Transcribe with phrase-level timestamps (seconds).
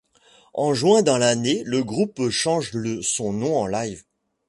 [0.55, 2.71] En juin dans l'année, le groupe change
[3.03, 4.03] son nom en Live.